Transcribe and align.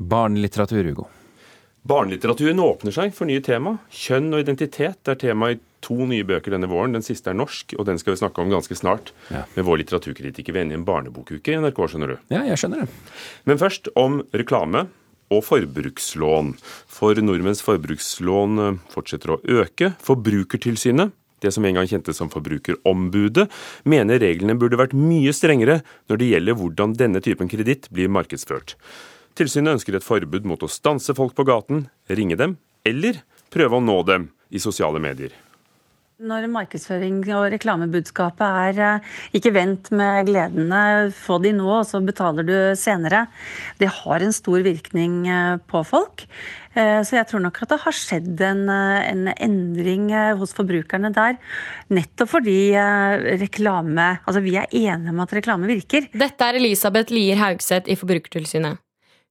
Barnelitteratur, 0.00 0.84
Hugo. 0.84 1.08
Barnelitteraturen 1.82 2.60
åpner 2.60 2.92
seg 2.92 3.12
for 3.16 3.28
nye 3.28 3.40
tema. 3.44 3.74
Kjønn 3.92 4.32
og 4.32 4.42
identitet 4.42 5.08
er 5.08 5.18
tema 5.20 5.50
i 5.52 5.58
to 5.84 5.96
nye 6.08 6.24
bøker 6.28 6.52
denne 6.52 6.68
våren. 6.68 6.96
Den 6.96 7.04
siste 7.04 7.32
er 7.32 7.36
norsk, 7.36 7.74
og 7.76 7.86
den 7.88 8.00
skal 8.00 8.14
vi 8.14 8.20
snakke 8.20 8.40
om 8.40 8.52
ganske 8.52 8.76
snart 8.76 9.12
ja. 9.28 9.46
med 9.56 9.66
vår 9.68 9.82
litteraturkritiker. 9.82 10.56
Er 10.56 10.72
i 10.72 10.76
en 10.76 10.86
barnebokuke 10.88 11.52
i 11.52 11.60
NRK, 11.60 11.82
skjønner 11.92 12.14
du. 12.14 12.16
Ja, 12.32 12.42
jeg 12.48 12.60
skjønner 12.60 12.84
det. 12.84 12.96
Men 13.48 13.60
først 13.60 13.92
om 14.00 14.20
reklame 14.36 14.86
og 15.30 15.44
forbrukslån. 15.46 16.56
For 16.90 17.20
nordmenns 17.20 17.64
forbrukslån 17.64 18.64
eh, 18.64 18.82
fortsetter 18.92 19.36
å 19.36 19.40
øke. 19.60 19.94
Forbrukertilsynet 20.04 21.16
det 21.40 21.54
som 21.56 21.64
en 21.64 21.78
gang 21.78 21.86
kjentes 21.88 22.18
som 22.20 22.28
Forbrukerombudet, 22.28 23.46
mener 23.88 24.20
reglene 24.20 24.58
burde 24.60 24.76
vært 24.76 24.92
mye 24.92 25.32
strengere 25.32 25.78
når 26.10 26.20
det 26.20 26.28
gjelder 26.34 26.58
hvordan 26.58 26.92
denne 26.98 27.22
typen 27.24 27.48
kreditt 27.48 27.88
blir 27.88 28.12
markedsført. 28.12 28.74
Tilsynet 29.40 29.78
ønsker 29.78 29.96
et 29.96 30.04
forbud 30.04 30.44
mot 30.44 30.60
å 30.60 30.68
stanse 30.68 31.14
folk 31.16 31.32
på 31.32 31.46
gaten, 31.48 31.86
ringe 32.12 32.36
dem 32.36 32.58
eller 32.84 33.22
prøve 33.48 33.78
å 33.78 33.84
nå 33.84 34.02
dem 34.04 34.26
i 34.52 34.60
sosiale 34.60 35.00
medier. 35.00 35.32
Når 36.20 36.44
markedsføring 36.52 37.22
og 37.32 37.46
reklamebudskapet 37.54 38.42
er 38.44 38.80
eh, 38.84 39.06
ikke 39.38 39.54
vent 39.54 39.88
med 39.96 40.28
gledene, 40.28 40.80
få 41.16 41.38
de 41.40 41.54
nå, 41.56 41.70
og 41.78 41.86
så 41.88 42.02
betaler 42.04 42.44
du 42.44 42.52
senere, 42.76 43.22
det 43.80 43.88
har 44.02 44.26
en 44.26 44.36
stor 44.36 44.60
virkning 44.66 45.22
eh, 45.32 45.54
på 45.72 45.80
folk. 45.88 46.26
Eh, 46.76 47.00
så 47.08 47.16
jeg 47.16 47.30
tror 47.30 47.40
nok 47.46 47.62
at 47.64 47.72
det 47.72 47.80
har 47.86 47.96
skjedd 47.96 48.44
en, 48.44 48.62
en 48.68 49.32
endring 49.32 50.12
hos 50.36 50.52
forbrukerne 50.58 51.14
der. 51.16 51.40
Nettopp 51.88 52.34
fordi 52.36 52.58
reklame 53.40 54.12
Altså 54.20 54.44
vi 54.44 54.58
er 54.60 54.68
enige 54.68 55.16
om 55.16 55.24
at 55.24 55.34
reklame 55.40 55.72
virker. 55.72 56.12
Dette 56.12 56.52
er 56.52 56.60
Elisabeth 56.60 57.16
Lier 57.16 57.40
Haugseth 57.40 57.88
i 57.88 57.96
Forbrukertilsynet. 57.96 58.84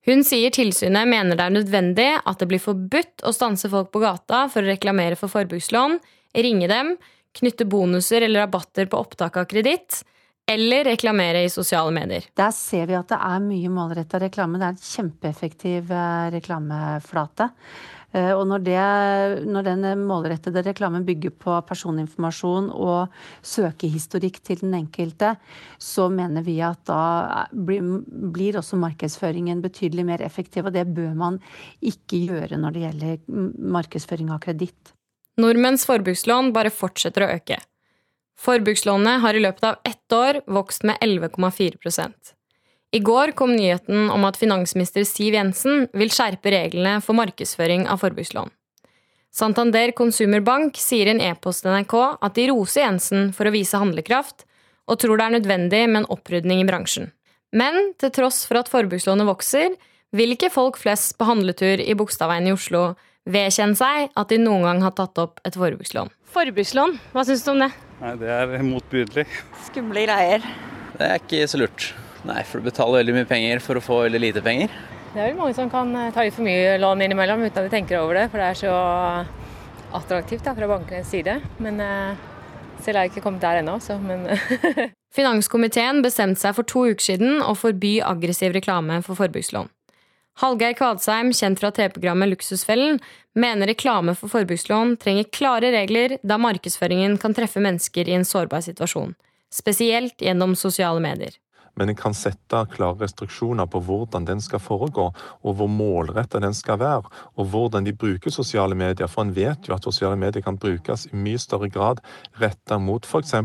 Hun 0.08 0.23
sier 0.23 0.53
tilsynet 0.55 1.09
mener 1.12 1.35
det 1.35 1.45
er 1.45 1.55
nødvendig 1.58 2.09
at 2.17 2.39
det 2.39 2.47
blir 2.50 2.61
forbudt 2.64 3.25
å 3.28 3.33
stanse 3.36 3.69
folk 3.72 3.92
på 3.92 4.02
gata 4.03 4.45
for 4.52 4.64
å 4.64 4.72
reklamere 4.72 5.19
for 5.19 5.31
forbrukslån, 5.31 5.97
ringe 6.39 6.69
dem, 6.72 6.94
knytte 7.36 7.67
bonuser 7.69 8.23
eller 8.25 8.45
rabatter 8.45 8.88
på 8.89 9.00
opptak 9.00 9.38
av 9.38 9.50
kreditt, 9.52 10.02
eller 10.50 10.88
reklamere 10.88 11.44
i 11.45 11.52
sosiale 11.52 11.91
medier. 11.94 12.25
Der 12.38 12.52
ser 12.56 12.88
vi 12.89 12.97
at 12.97 13.11
det 13.11 13.19
er 13.22 13.44
mye 13.44 13.69
målretta 13.69 14.22
reklame. 14.23 14.58
Det 14.58 14.66
er 14.66 14.73
en 14.73 14.88
kjempeeffektiv 14.88 15.91
eh, 15.94 16.30
reklameflate. 16.34 17.52
Eh, 18.09 18.31
og 18.33 18.45
når, 18.49 18.63
det, 18.65 18.77
når, 19.45 19.67
den 19.67 20.03
målrettede 20.09 20.63
reklamen 20.65 21.05
bygger 21.05 21.33
på 21.38 21.57
personinformasjon 21.69 22.71
og 22.73 23.13
søkehistorikk 23.45 24.39
til 24.45 24.63
den 24.63 24.73
enkelte, 24.79 25.35
så 25.77 26.07
mener 26.13 26.45
vi 26.45 26.57
at 26.66 26.81
da 26.89 27.45
blir 27.53 28.57
også 28.59 28.79
markedsføringen 28.81 29.61
betydelig 29.66 30.07
mer 30.07 30.25
effektiv. 30.25 30.66
Og 30.66 30.75
det 30.75 30.88
bør 30.89 31.13
man 31.17 31.41
ikke 31.81 32.23
gjøre 32.25 32.57
når 32.57 32.75
det 32.75 32.85
gjelder 32.88 33.19
markedsføring 33.77 34.33
av 34.33 34.41
kreditt. 34.45 34.95
Nordmenns 35.39 35.85
forbrukslån 35.88 36.51
bare 36.55 36.73
fortsetter 36.73 37.23
å 37.23 37.31
øke. 37.38 37.61
Forbrukslånet 38.39 39.21
har 39.21 39.35
i 39.35 39.44
løpet 39.44 39.66
av 39.67 39.79
ett 39.88 40.16
år 40.16 40.41
vokst 40.47 40.85
med 40.88 40.97
11,4 41.03 42.38
i 42.91 42.99
går 42.99 43.31
kom 43.37 43.53
nyheten 43.55 44.09
om 44.09 44.23
at 44.25 44.37
finansminister 44.39 45.05
Siv 45.05 45.35
Jensen 45.37 45.85
vil 45.93 46.09
skjerpe 46.13 46.49
reglene 46.53 46.97
for 47.05 47.17
markedsføring 47.17 47.85
av 47.85 48.01
forbrukslån. 48.01 48.49
Santander 49.29 49.91
Consumer 49.93 50.41
Bank 50.41 50.77
sier 50.81 51.05
i 51.05 51.13
en 51.13 51.21
e-post 51.21 51.61
til 51.61 51.75
NRK 51.75 51.95
at 52.17 52.33
de 52.33 52.47
roser 52.49 52.87
Jensen 52.87 53.29
for 53.35 53.45
å 53.45 53.53
vise 53.53 53.77
handlekraft, 53.77 54.47
og 54.89 54.97
tror 54.97 55.19
det 55.19 55.27
er 55.27 55.35
nødvendig 55.37 55.83
med 55.85 56.01
en 56.01 56.09
opprydning 56.09 56.63
i 56.63 56.65
bransjen. 56.65 57.11
Men 57.53 57.93
til 58.01 58.09
tross 58.13 58.41
for 58.49 58.57
at 58.61 58.71
forbrukslånet 58.73 59.29
vokser, 59.29 59.77
vil 60.09 60.33
ikke 60.33 60.49
folk 60.49 60.81
flest 60.81 61.13
på 61.19 61.27
handletur 61.29 61.81
i 61.83 61.93
Bogstadveien 61.97 62.49
i 62.49 62.55
Oslo 62.55 62.95
vedkjenne 63.29 63.77
seg 63.77 64.09
at 64.17 64.33
de 64.33 64.41
noen 64.41 64.65
gang 64.65 64.81
har 64.81 64.97
tatt 64.97 65.21
opp 65.21 65.37
et 65.45 65.53
forbrukslån. 65.53 66.09
Forbrukslån, 66.33 66.97
hva 67.13 67.25
syns 67.28 67.45
du 67.45 67.53
om 67.53 67.61
det? 67.67 67.69
Nei, 68.01 68.16
Det 68.17 68.33
er 68.33 68.59
motbydelig. 68.66 69.29
Skumle 69.69 70.09
greier. 70.09 70.45
Det 70.97 71.05
er 71.05 71.22
ikke 71.22 71.45
så 71.49 71.61
lurt. 71.61 71.91
Nei, 72.28 72.41
for 72.44 72.59
du 72.59 72.68
betaler 72.68 73.00
veldig 73.00 73.16
mye 73.16 73.28
penger 73.30 73.62
for 73.63 73.80
å 73.80 73.84
få 73.84 74.02
veldig 74.06 74.19
lite 74.22 74.44
penger. 74.44 74.74
Det 75.13 75.22
er 75.22 75.31
vel 75.31 75.40
mange 75.40 75.56
som 75.57 75.69
kan 75.72 75.90
eh, 75.96 76.12
ta 76.13 76.25
litt 76.25 76.35
for 76.35 76.46
mye 76.46 76.75
lån 76.81 77.06
innimellom 77.06 77.46
uten 77.47 77.63
at 77.63 77.66
de 77.69 77.74
tenker 77.74 78.02
over 78.02 78.19
det, 78.19 78.28
for 78.30 78.41
det 78.41 78.50
er 78.52 78.59
så 78.59 78.74
attraktivt 79.97 80.46
da, 80.46 80.53
fra 80.58 80.69
bankenes 80.69 81.09
side. 81.09 81.40
Men 81.63 81.79
eh, 81.81 82.28
selv 82.84 83.00
har 83.00 83.08
jeg 83.08 83.16
ikke 83.16 83.25
kommet 83.25 83.41
der 83.46 83.63
ennå, 83.63 83.79
så 83.81 83.97
men 84.03 84.28
Finanskomiteen 85.18 86.03
bestemte 86.06 86.44
seg 86.44 86.53
for 86.53 86.69
to 86.69 86.85
uker 86.91 87.02
siden 87.02 87.40
å 87.41 87.56
forby 87.58 87.97
aggressiv 88.06 88.53
reklame 88.53 89.00
for 89.06 89.18
forbrukslån. 89.18 89.72
Hallgeir 90.40 90.75
Kvadsheim, 90.78 91.34
kjent 91.35 91.59
fra 91.59 91.72
TV-programmet 91.75 92.29
Luksusfellen, 92.29 93.02
mener 93.35 93.68
reklame 93.68 94.13
for 94.16 94.31
forbrukslån 94.31 94.94
trenger 95.02 95.28
klare 95.35 95.74
regler, 95.74 96.19
da 96.22 96.38
markedsføringen 96.40 97.18
kan 97.19 97.35
treffe 97.35 97.59
mennesker 97.63 98.08
i 98.08 98.16
en 98.16 98.28
sårbar 98.28 98.63
situasjon. 98.63 99.18
Spesielt 99.52 100.22
gjennom 100.22 100.53
sosiale 100.56 101.02
medier 101.03 101.34
men 101.79 101.90
en 101.90 101.97
kan 101.97 102.16
sette 102.17 102.62
klare 102.73 103.00
restriksjoner 103.00 103.69
på 103.72 103.81
hvordan 103.88 104.28
den 104.28 104.44
skal 104.44 104.62
foregå, 104.63 105.09
og 105.16 105.57
hvor 105.57 105.72
målretta 105.72 106.41
den 106.44 106.53
skal 106.57 106.81
være, 106.84 107.07
og 107.40 107.50
hvordan 107.53 107.88
de 107.88 107.95
bruker 107.95 108.34
sosiale 108.35 108.75
medier. 108.75 109.07
For 109.07 109.25
en 109.25 109.34
vet 109.35 109.67
jo 109.69 109.75
at 109.78 109.88
sosiale 109.88 110.19
medier 110.19 110.44
kan 110.45 110.59
brukes 110.59 111.07
i 111.09 111.16
mye 111.16 111.40
større 111.40 111.72
grad 111.72 112.03
retta 112.41 112.78
mot 112.78 113.07
f.eks. 113.07 113.35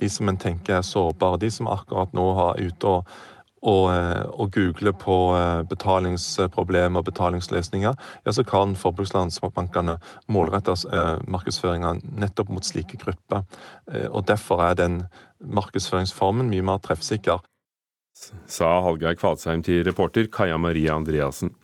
de 0.00 0.10
som 0.10 0.28
en 0.28 0.42
tenker 0.42 0.80
er 0.80 0.86
sårbare, 0.86 1.40
de 1.40 1.50
som 1.54 1.70
akkurat 1.70 2.12
nå 2.16 2.32
har 2.38 2.58
ute 2.60 2.96
og 2.98 3.18
og, 3.62 3.90
eh, 3.90 4.22
og 4.38 4.52
google 4.54 4.92
på 4.92 5.16
eh, 5.36 5.62
betalingsproblemer 5.68 7.00
og 7.00 7.08
betalingsløsninger, 7.08 7.94
ja, 8.26 8.32
så 8.32 8.44
kan 8.46 8.76
forbrukslandsbankene 8.78 9.98
målrette 10.30 10.76
eh, 10.92 11.14
markedsføringa 11.26 11.96
nettopp 12.22 12.52
mot 12.54 12.64
slike 12.64 13.00
grupper. 13.02 13.42
Og 14.10 14.26
Derfor 14.28 14.62
er 14.62 14.74
den 14.74 15.02
markedsføringsformen 15.40 16.50
mye 16.50 16.62
mer 16.62 16.78
treffsikker 16.84 17.40
sa 18.46 18.78
Hallgeir 18.84 19.18
Kvadsheim 19.18 19.62
til 19.66 19.84
reporter 19.86 20.26
Kaja 20.32 20.58
Maria 20.60 20.96
Andreassen. 20.96 21.54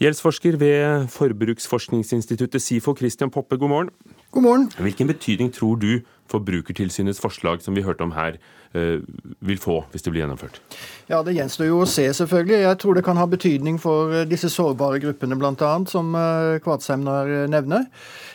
Gjeldsforsker 0.00 0.56
ved 0.56 1.08
Forbruksforskningsinstituttet 1.12 2.62
SIFO, 2.62 2.94
Christian 2.96 3.30
Poppe, 3.30 3.58
god 3.60 3.68
morgen. 3.68 3.90
God 4.30 4.42
morgen. 4.42 4.70
Hvilken 4.78 5.06
betydning 5.06 5.52
tror 5.52 5.76
du 5.76 6.00
Forbrukertilsynets 6.30 7.20
forslag 7.20 7.60
som 7.60 7.76
vi 7.76 7.82
hørte 7.82 8.00
om 8.00 8.12
her, 8.12 8.38
eh, 8.74 9.00
vil 9.40 9.58
få 9.58 9.84
hvis 9.92 10.02
det 10.02 10.12
blir 10.12 10.22
gjennomført? 10.22 10.60
Ja, 11.08 11.22
Det 11.22 11.34
gjenstår 11.34 11.66
jo 11.66 11.82
å 11.82 11.86
se, 11.86 12.08
selvfølgelig. 12.08 12.62
Jeg 12.62 12.78
tror 12.78 12.94
det 12.94 13.04
kan 13.04 13.16
ha 13.16 13.26
betydning 13.26 13.78
for 13.78 14.12
eh, 14.12 14.24
disse 14.24 14.48
sårbare 14.48 15.00
gruppene, 15.00 15.36
bl.a., 15.36 15.84
som 15.86 16.14
eh, 16.14 16.58
Kvadsheim 16.64 17.04
nevner. 17.50 17.84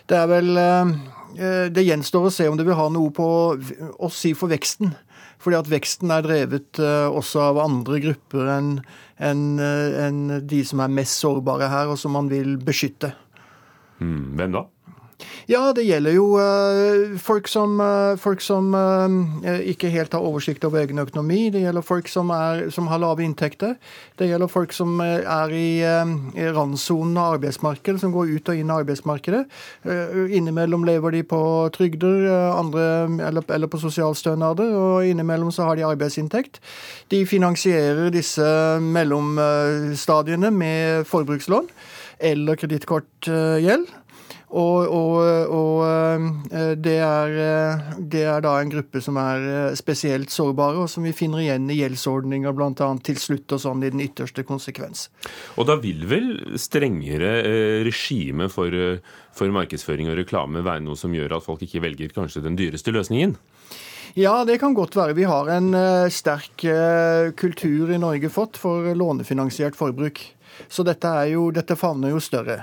Det 0.08 0.18
er 0.18 0.28
vel 0.28 0.56
Det 1.36 1.84
gjenstår 1.84 2.30
å 2.30 2.32
se 2.32 2.48
om 2.48 2.56
det 2.56 2.64
vil 2.66 2.78
ha 2.78 2.88
noe 2.90 3.12
på 3.12 3.58
å 4.00 4.10
si 4.10 4.34
for 4.34 4.48
veksten. 4.48 4.94
Fordi 5.42 5.60
at 5.60 5.70
veksten 5.72 6.14
er 6.14 6.26
drevet 6.26 6.80
uh, 6.82 7.08
også 7.12 7.44
av 7.50 7.62
andre 7.66 8.00
grupper 8.04 8.52
enn 8.56 8.72
en, 9.24 9.44
en 9.60 10.22
de 10.44 10.62
som 10.68 10.82
er 10.84 10.92
mest 10.92 11.22
sårbare 11.24 11.70
her, 11.72 11.92
og 11.92 12.00
som 12.00 12.16
man 12.18 12.28
vil 12.32 12.58
beskytte. 12.60 13.14
Mm, 14.04 14.36
hvem 14.36 14.58
da? 14.58 14.66
Ja, 15.48 15.70
det 15.76 15.86
gjelder 15.86 16.16
jo 16.16 16.26
uh, 16.36 17.14
folk 17.22 17.48
som, 17.48 17.78
uh, 17.80 18.18
folk 18.20 18.42
som 18.44 18.74
uh, 18.76 19.48
ikke 19.64 19.92
helt 19.94 20.14
har 20.16 20.26
oversikt 20.26 20.66
over 20.68 20.82
egen 20.82 21.00
økonomi. 21.00 21.48
Det 21.54 21.62
gjelder 21.64 21.86
folk 21.86 22.10
som, 22.12 22.32
er, 22.36 22.66
som 22.74 22.90
har 22.92 23.00
lave 23.04 23.24
inntekter. 23.24 23.76
Det 24.20 24.28
gjelder 24.28 24.52
folk 24.52 24.76
som 24.76 25.00
er 25.06 25.54
i, 25.56 25.70
i 25.80 26.48
randsonen 26.56 27.16
av 27.22 27.38
arbeidsmarkedet, 27.38 28.02
som 28.02 28.14
går 28.16 28.34
ut 28.36 28.52
og 28.52 28.60
inn 28.60 28.72
av 28.74 28.84
arbeidsmarkedet. 28.84 29.44
innimellom 30.36 30.86
lever 30.88 31.18
de 31.18 31.24
på 31.28 31.42
trygder 31.76 32.28
andre, 32.56 32.86
eller, 33.28 33.44
eller 33.56 33.72
på 33.72 33.80
sosialstønader, 33.80 34.72
og 34.76 35.08
innimellom 35.08 35.52
så 35.52 35.70
har 35.70 35.76
de 35.76 35.86
arbeidsinntekt. 35.88 36.62
De 37.12 37.26
finansierer 37.28 38.10
disse 38.14 38.48
mellomstadiene 38.82 40.52
med 40.52 41.06
forbrukslån 41.12 41.70
eller 42.20 42.56
kredittkortgjeld. 42.56 43.88
Og, 44.54 44.86
og, 44.94 45.16
og 45.50 45.80
eh, 46.54 46.74
det, 46.78 46.98
er, 47.02 47.32
eh, 47.34 47.86
det, 47.98 48.22
er, 48.30 48.44
da 48.46 48.54
en 48.62 48.70
gruppe 48.70 49.02
som 49.02 49.18
er 49.18 49.48
eh, 49.50 49.78
spesielt 49.78 50.30
sårbare, 50.30 50.84
og 50.84 50.92
som 50.92 51.06
vi 51.08 51.16
finner 51.18 51.42
igjen 51.42 51.66
i 51.74 51.80
gjeldsordninger 51.80 52.54
bl.a. 52.54 52.90
til 53.06 53.18
slutt 53.20 53.56
og 53.58 53.64
sånn 53.64 53.82
i 53.84 53.92
den 53.94 54.04
ytterste 54.06 54.46
konsekvens. 54.46 55.08
Og 55.58 55.66
da 55.70 55.80
vil 55.82 56.06
vel 56.10 56.30
strengere 56.62 57.34
regime 57.86 58.48
for, 58.54 58.70
for 59.34 59.56
markedsføring 59.56 60.12
og 60.12 60.20
reklame 60.22 60.64
være 60.66 60.86
noe 60.86 61.00
som 61.00 61.16
gjør 61.16 61.40
at 61.40 61.48
folk 61.48 61.66
ikke 61.66 61.82
velger 61.84 62.14
kanskje 62.14 62.46
den 62.46 62.60
dyreste 62.60 62.94
løsningen? 62.94 63.36
Ja, 64.16 64.38
det 64.48 64.62
kan 64.62 64.78
godt 64.78 64.96
være. 64.96 65.18
Vi 65.18 65.26
har 65.28 65.50
en 65.52 65.74
sterk 66.14 66.64
kultur 67.36 67.92
i 67.92 68.00
Norge 68.00 68.30
fått 68.32 68.62
for 68.62 68.94
lånefinansiert 68.96 69.76
forbruk. 69.76 70.22
Så 70.72 70.86
dette, 70.88 71.12
jo, 71.34 71.50
dette 71.52 71.76
favner 71.76 72.14
jo 72.14 72.22
større. 72.24 72.62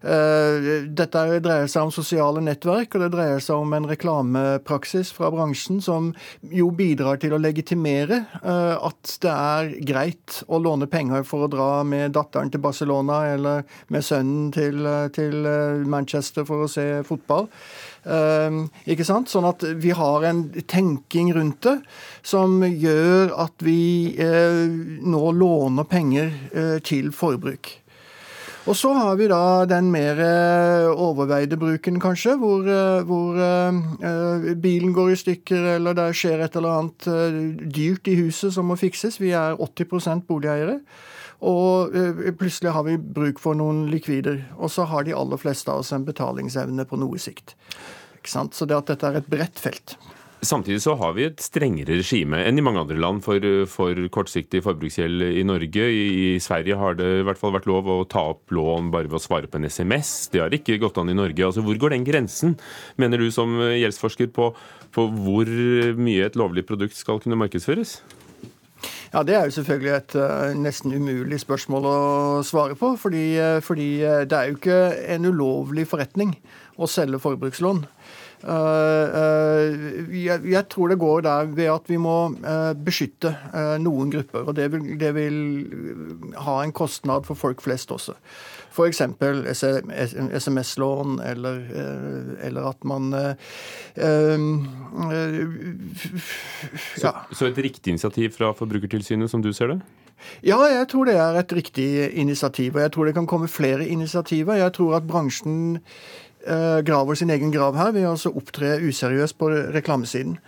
Eh, 0.00 0.86
dette 0.96 1.22
dreier 1.44 1.66
seg 1.68 1.84
om 1.84 1.90
sosiale 1.92 2.40
nettverk, 2.40 2.94
og 2.96 3.02
det 3.04 3.10
dreier 3.12 3.42
seg 3.44 3.60
om 3.60 3.74
en 3.76 3.88
reklamepraksis 3.90 5.10
fra 5.12 5.28
bransjen 5.34 5.82
som 5.84 6.14
jo 6.40 6.70
bidrar 6.72 7.20
til 7.20 7.34
å 7.36 7.40
legitimere 7.40 8.22
eh, 8.40 8.76
at 8.80 9.12
det 9.20 9.34
er 9.34 9.74
greit 9.90 10.38
å 10.48 10.60
låne 10.64 10.88
penger 10.88 11.26
for 11.28 11.44
å 11.44 11.50
dra 11.52 11.68
med 11.84 12.14
datteren 12.16 12.48
til 12.48 12.64
Barcelona 12.64 13.20
eller 13.34 13.66
med 13.92 14.06
sønnen 14.06 14.48
til, 14.56 14.88
til 15.12 15.44
Manchester 15.84 16.48
for 16.48 16.64
å 16.64 16.70
se 16.70 16.86
fotball. 17.04 17.50
Ikke 18.88 19.04
sant? 19.04 19.28
Sånn 19.28 19.44
at 19.44 19.60
vi 19.82 19.92
har 19.92 20.24
en 20.24 20.46
tenking 20.64 21.34
rundt 21.36 21.60
det 21.66 21.76
som 22.24 22.62
gjør 22.64 23.34
at 23.44 23.60
vi 23.60 24.16
nå 24.16 25.22
låner 25.36 25.88
penger 25.90 26.32
til 26.88 27.12
forbruk. 27.12 27.74
Og 28.68 28.76
så 28.76 28.90
har 28.92 29.14
vi 29.16 29.28
da 29.30 29.64
den 29.64 29.88
mer 29.92 30.18
eh, 30.20 30.88
overveide 30.90 31.56
bruken, 31.60 31.96
kanskje, 32.00 32.34
hvor, 32.40 32.66
eh, 32.68 33.00
hvor 33.08 33.38
uh, 33.40 34.50
bilen 34.60 34.92
går 34.92 35.14
i 35.14 35.20
stykker, 35.22 35.76
eller 35.76 35.96
det 35.96 36.10
skjer 36.18 36.44
et 36.44 36.58
eller 36.60 36.82
annet 36.82 37.08
dyrt 37.72 38.10
i 38.10 38.18
huset 38.20 38.52
som 38.52 38.68
må 38.68 38.76
fikses. 38.80 39.16
Vi 39.20 39.32
er 39.32 39.56
80% 39.56 40.26
boligeiere. 40.28 40.80
Og 41.40 41.94
plutselig 42.36 42.74
har 42.74 42.84
vi 42.84 42.98
bruk 43.00 43.38
for 43.40 43.56
noen 43.56 43.86
likvider. 43.88 44.42
Og 44.60 44.68
så 44.68 44.84
har 44.84 45.06
de 45.06 45.16
aller 45.16 45.40
fleste 45.40 45.72
av 45.72 45.80
oss 45.80 45.94
en 45.96 46.04
betalingsevne 46.04 46.84
på 46.84 46.98
noe 47.00 47.16
sikt. 47.16 47.54
Så 48.28 48.68
det 48.68 48.76
at 48.76 48.92
dette 48.92 49.08
er 49.08 49.22
et 49.22 49.30
bredt 49.32 49.62
felt. 49.62 49.96
Samtidig 50.40 50.80
så 50.80 50.94
har 50.96 51.12
vi 51.16 51.26
et 51.28 51.42
strengere 51.44 51.98
regime 51.98 52.38
enn 52.48 52.56
i 52.56 52.62
mange 52.64 52.80
andre 52.80 52.96
land 52.96 53.20
for, 53.24 53.44
for 53.68 53.98
kortsiktig 54.14 54.62
forbruksgjeld 54.64 55.26
i 55.36 55.42
Norge. 55.44 55.84
I, 55.84 56.04
I, 56.20 56.28
Sverige 56.40 56.78
har 56.80 56.96
det 56.96 57.08
i 57.18 57.26
hvert 57.28 57.40
fall 57.40 57.52
vært 57.52 57.68
lov 57.68 57.90
å 57.92 57.98
ta 58.08 58.22
opp 58.32 58.54
lån 58.56 58.88
bare 58.94 59.10
ved 59.10 59.18
å 59.18 59.22
svare 59.22 59.50
på 59.50 59.60
en 59.60 59.68
SMS. 59.68 60.30
Det 60.32 60.40
har 60.40 60.56
ikke 60.56 60.78
gått 60.80 61.00
an 61.02 61.12
i 61.12 61.18
Norge. 61.18 61.44
Altså, 61.44 61.64
Hvor 61.66 61.76
går 61.82 61.92
den 61.92 62.08
grensen, 62.08 62.56
mener 62.96 63.20
du 63.20 63.28
som 63.34 63.52
gjeldsforsker, 63.60 64.32
på, 64.32 64.48
på 64.96 65.06
hvor 65.20 65.52
mye 66.00 66.30
et 66.30 66.40
lovlig 66.40 66.64
produkt 66.68 66.96
skal 66.96 67.20
kunne 67.20 67.38
markedsføres? 67.40 67.98
Ja, 69.12 69.22
Det 69.22 69.34
er 69.34 69.44
jo 69.44 69.50
selvfølgelig 69.58 69.92
et 69.92 70.14
uh, 70.16 70.54
nesten 70.56 70.94
umulig 70.94 71.40
spørsmål 71.42 71.86
å 71.90 71.98
svare 72.46 72.76
på. 72.78 72.94
Fordi, 72.96 73.24
uh, 73.36 73.58
fordi 73.60 73.90
uh, 74.06 74.22
det 74.24 74.36
er 74.38 74.48
jo 74.48 74.56
ikke 74.56 74.80
en 75.16 75.26
ulovlig 75.26 75.84
forretning 75.90 76.36
å 76.78 76.88
selge 76.88 77.20
forbrukslån. 77.20 77.84
Eh, 78.40 79.06
eh, 79.20 80.38
jeg 80.48 80.64
tror 80.72 80.88
det 80.88 80.98
går 81.00 81.20
der 81.26 81.50
ved 81.52 81.68
at 81.68 81.90
vi 81.90 81.98
må 82.00 82.32
eh, 82.40 82.72
beskytte 82.72 83.34
noen 83.82 84.10
grupper. 84.12 84.46
Og 84.48 84.56
det 84.56 84.70
vil, 84.72 84.86
det 85.00 85.12
vil 85.16 85.36
ha 86.40 86.62
en 86.64 86.72
kostnad 86.72 87.28
for 87.28 87.34
folk 87.38 87.60
flest 87.64 87.92
også. 87.92 88.16
F.eks. 88.70 89.02
SMS-lån, 90.40 91.20
eller, 91.26 91.56
eller, 92.40 92.68
at 92.70 92.84
man 92.86 93.10
ja. 93.10 93.34
så, 96.94 97.12
så 97.34 97.46
et 97.50 97.58
riktig 97.58 97.90
initiativ 97.90 98.30
fra 98.38 98.52
Forbrukertilsynet, 98.54 99.30
som 99.30 99.42
du 99.42 99.52
ser 99.52 99.74
det? 99.74 99.80
Ja, 100.46 100.60
jeg 100.70 100.86
tror 100.92 101.08
det 101.08 101.16
er 101.18 101.40
et 101.40 101.52
riktig 101.52 102.10
initiativ. 102.14 102.76
Og 102.76 102.82
jeg 102.84 102.92
tror 102.94 103.04
det 103.08 103.14
kan 103.18 103.26
komme 103.26 103.48
flere 103.48 103.88
initiativer. 103.88 104.54
Jeg 104.54 104.72
tror 104.78 104.96
at 104.96 105.06
bransjen 105.08 105.80
graver 106.86 107.18
sin 107.18 107.30
egen 107.30 107.50
grav 107.52 107.76
her 107.76 107.92
ved 107.92 108.06
å 108.08 108.14
altså 108.14 108.32
opptre 108.36 108.78
useriøst 108.80 109.36
på 109.38 109.50
reklamesiden. 109.76 110.38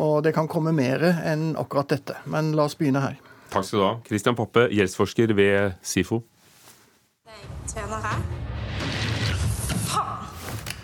Og 0.00 0.22
det 0.24 0.32
kan 0.34 0.48
komme 0.48 0.72
mer 0.72 1.02
enn 1.04 1.52
akkurat 1.60 1.90
dette. 1.92 2.16
Men 2.24 2.54
la 2.56 2.64
oss 2.64 2.78
begynne 2.78 3.02
her. 3.04 3.18
Takk 3.52 3.66
skal 3.68 3.78
du 3.78 3.84
ha. 3.84 3.94
Christian 4.06 4.36
Poppe, 4.38 4.68
gjeldsforsker 4.72 5.34
ved 5.36 5.74
SIFO. 5.84 6.22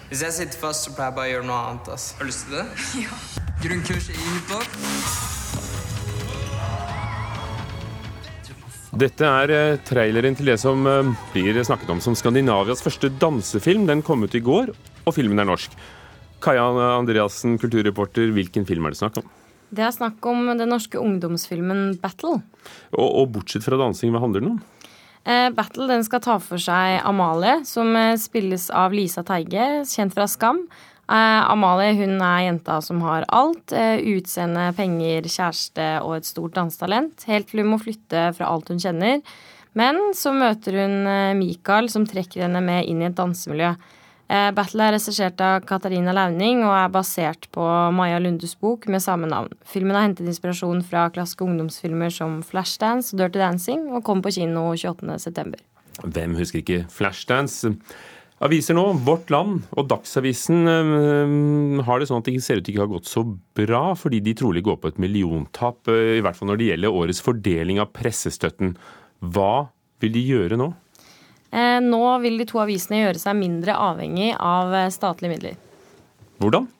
Hvis 0.08 0.22
jeg 0.22 0.32
sitter 0.32 0.58
fast, 0.60 0.84
så 0.84 0.92
pleier 0.96 1.10
jeg 1.10 1.16
bare 1.16 1.28
å 1.28 1.32
gjøre 1.32 1.48
noe 1.48 1.64
annet. 1.70 1.90
ass. 1.92 2.12
Har 2.18 2.24
du 2.24 2.32
lyst 2.32 2.46
til 2.48 2.60
det? 2.60 2.68
Ja. 3.04 3.18
Grunnkurs 3.64 4.12
i 4.12 4.16
hiphop? 4.16 5.27
Dette 8.98 9.22
er 9.22 9.50
eh, 9.52 9.78
traileren 9.86 10.34
til 10.34 10.48
det 10.48 10.56
som 10.58 10.86
eh, 10.88 11.10
blir 11.30 11.58
snakket 11.62 11.90
om 11.92 12.00
som 12.02 12.16
Skandinavias 12.18 12.80
første 12.82 13.10
dansefilm. 13.20 13.84
Den 13.86 14.00
kom 14.02 14.24
ut 14.26 14.34
i 14.34 14.42
går, 14.42 14.72
og 15.04 15.14
filmen 15.14 15.38
er 15.38 15.46
norsk. 15.46 15.74
Kaja 16.42 16.64
Andreassen, 16.96 17.58
kulturreporter, 17.62 18.32
hvilken 18.34 18.66
film 18.66 18.88
er 18.88 18.94
det 18.94 18.98
snakk 18.98 19.20
om? 19.20 19.28
Det 19.70 19.84
er 19.84 19.94
snakk 19.94 20.24
om 20.26 20.48
den 20.50 20.72
norske 20.72 20.98
ungdomsfilmen 20.98 21.98
Battle. 22.02 22.40
Og, 22.96 23.06
og 23.06 23.30
bortsett 23.36 23.66
fra 23.66 23.78
dansing, 23.78 24.10
hva 24.14 24.24
handler 24.24 24.42
den 24.42 24.56
om? 24.56 24.58
Eh, 25.28 25.46
Battle 25.54 25.86
den 25.92 26.06
skal 26.06 26.24
ta 26.24 26.38
for 26.42 26.62
seg 26.62 26.98
Amalie, 27.06 27.60
som 27.68 27.94
eh, 28.00 28.16
spilles 28.18 28.66
av 28.74 28.96
Lisa 28.96 29.22
Teige, 29.28 29.84
kjent 29.86 30.16
fra 30.16 30.26
Skam. 30.30 30.64
Uh, 31.08 31.40
Amalie 31.48 31.94
hun 31.96 32.18
er 32.20 32.42
jenta 32.44 32.82
som 32.84 33.00
har 33.00 33.24
alt. 33.32 33.72
Uh, 33.72 33.96
utseende, 34.12 34.66
penger, 34.76 35.24
kjæreste 35.24 35.86
og 36.04 36.18
et 36.18 36.28
stort 36.28 36.56
dansetalent. 36.58 37.24
Helt 37.30 37.48
til 37.48 37.62
hun 37.62 37.70
må 37.72 37.78
flytte 37.80 38.26
fra 38.36 38.50
alt 38.52 38.68
hun 38.68 38.82
kjenner. 38.82 39.22
Men 39.78 40.10
så 40.16 40.34
møter 40.36 40.76
hun 40.82 40.98
uh, 41.08 41.38
Mikael, 41.38 41.88
som 41.88 42.04
trekker 42.08 42.44
henne 42.44 42.60
med 42.64 42.90
inn 42.90 43.00
i 43.00 43.08
et 43.08 43.16
dansemiljø. 43.16 43.72
Battle 44.28 44.84
er 44.84 44.92
regissert 44.92 45.38
av 45.40 45.62
Katarina 45.64 46.12
Launing 46.12 46.58
og 46.60 46.74
er 46.76 46.90
basert 46.92 47.46
på 47.56 47.64
Maja 47.96 48.18
Lundes 48.20 48.52
bok 48.60 48.84
med 48.92 49.00
samme 49.00 49.24
navn. 49.30 49.54
Filmen 49.64 49.96
har 49.96 50.04
hentet 50.04 50.28
inspirasjon 50.28 50.82
fra 50.84 51.06
klassiske 51.14 51.46
ungdomsfilmer 51.46 52.12
som 52.12 52.34
Flashdance 52.44 53.14
og 53.14 53.22
Dirty 53.22 53.40
Dancing, 53.40 53.86
og 53.88 54.04
kom 54.04 54.20
på 54.20 54.34
kino 54.36 54.66
28.9. 54.76 55.56
Hvem 56.04 56.36
husker 56.36 56.60
ikke 56.60 56.82
Flashdance? 56.92 57.72
Aviser 58.38 58.76
nå, 58.78 58.84
Vårt 59.02 59.32
Land 59.34 59.64
og 59.74 59.88
Dagsavisen 59.90 60.70
øh, 60.70 61.80
har 61.82 61.98
det 61.98 62.06
sånn 62.06 62.22
at 62.22 62.28
det 62.30 62.38
ser 62.44 62.60
ut 62.60 62.66
til 62.68 62.76
ikke 62.76 62.84
har 62.84 62.92
gått 62.92 63.10
så 63.10 63.24
bra, 63.58 63.96
fordi 63.98 64.20
de 64.22 64.34
trolig 64.38 64.62
går 64.68 64.78
på 64.78 64.92
et 64.92 65.00
milliontap, 65.02 65.80
øh, 65.90 66.14
i 66.20 66.22
hvert 66.22 66.38
fall 66.38 66.52
når 66.52 66.60
det 66.60 66.68
gjelder 66.68 66.98
årets 67.00 67.22
fordeling 67.24 67.82
av 67.82 67.90
pressestøtten. 67.96 68.76
Hva 69.26 69.72
vil 69.98 70.14
de 70.14 70.22
gjøre 70.22 70.60
nå? 70.60 70.70
Eh, 71.50 71.80
nå 71.82 72.02
vil 72.22 72.38
de 72.38 72.46
to 72.46 72.62
avisene 72.62 73.02
gjøre 73.02 73.18
seg 73.18 73.38
mindre 73.40 73.74
avhengig 73.74 74.30
av 74.38 74.74
eh, 74.84 74.90
statlige 74.94 75.34
midler. 75.34 75.58
Hvordan? 76.38 76.70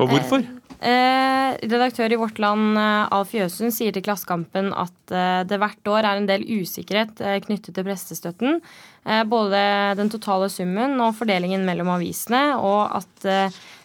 Og 0.00 0.10
hvorfor? 0.10 0.42
Eh, 0.80 1.20
Eh, 1.50 1.56
redaktør 1.68 2.12
i 2.12 2.16
Vårt 2.16 2.38
Land, 2.40 2.78
eh, 2.78 3.08
Alf 3.12 3.34
Jøsund, 3.34 3.72
sier 3.74 3.92
til 3.92 4.04
Klassekampen 4.04 4.70
at 4.72 5.12
eh, 5.12 5.42
det 5.44 5.58
hvert 5.60 5.90
år 5.92 6.06
er 6.08 6.20
en 6.20 6.28
del 6.28 6.46
usikkerhet 6.46 7.20
eh, 7.20 7.40
knyttet 7.44 7.76
til 7.76 7.84
pressestøtten. 7.84 8.60
Eh, 9.04 9.24
både 9.28 9.60
den 9.98 10.12
totale 10.12 10.48
summen 10.52 10.96
og 11.04 11.18
fordelingen 11.18 11.66
mellom 11.68 11.92
avisene, 11.96 12.56
og 12.56 12.96
at 13.00 13.28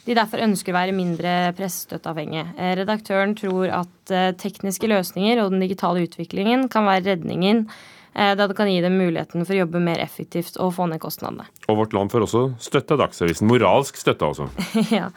de 0.06 0.16
derfor 0.16 0.44
ønsker 0.46 0.72
å 0.72 0.78
være 0.78 0.96
mindre 0.96 1.34
pressestøtteavhengige. 1.58 2.54
redaktøren 2.80 3.34
tror 3.36 3.72
at 3.74 4.12
tekniske 4.40 4.88
løsninger 4.88 5.42
og 5.42 5.52
den 5.52 5.64
digitale 5.64 6.04
utviklingen 6.06 6.68
kan 6.70 6.86
være 6.86 7.16
redningen 7.16 7.66
da 8.14 8.46
det 8.48 8.56
kan 8.56 8.70
gi 8.70 8.78
dem 8.80 8.96
muligheten 8.96 9.44
for 9.44 9.56
å 9.56 9.64
jobbe 9.66 9.82
mer 9.84 10.00
effektivt 10.00 10.60
og 10.62 10.76
få 10.78 10.86
ned 10.88 11.02
kostnadene. 11.04 11.50
Og 11.68 11.82
Vårt 11.82 11.96
Land 11.98 12.14
får 12.14 12.28
også 12.28 12.44
støtte 12.64 12.96
av 12.96 13.02
Dagsavisen. 13.02 13.50
Moralsk 13.50 13.98
støtte, 14.00 14.30
altså. 14.30 14.48
ja. 14.94 15.10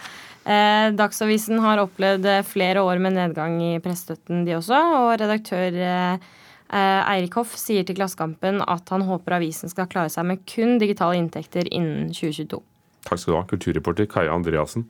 Eh, 0.48 0.88
Dagsavisen 0.96 1.60
har 1.60 1.82
opplevd 1.82 2.24
eh, 2.24 2.44
flere 2.46 2.80
år 2.80 3.00
med 3.04 3.18
nedgang 3.18 3.58
i 3.60 3.74
pressestøtten, 3.84 4.46
de 4.46 4.54
også. 4.56 4.78
Og 5.02 5.10
redaktør 5.20 5.76
eh, 5.76 6.30
Eirik 6.72 7.36
Hoff 7.36 7.52
sier 7.60 7.84
til 7.84 7.98
Klassekampen 7.98 8.62
at 8.64 8.88
han 8.94 9.04
håper 9.08 9.36
avisen 9.36 9.68
skal 9.68 9.90
klare 9.92 10.12
seg 10.12 10.24
med 10.30 10.46
kun 10.48 10.78
digitale 10.80 11.20
inntekter 11.20 11.68
innen 11.68 12.08
2022. 12.16 12.62
Takk 13.08 13.20
skal 13.20 13.34
du 13.34 13.38
ha, 13.38 13.44
kulturreporter 13.50 14.08
Kaja 14.08 14.32
Andreassen. 14.32 14.88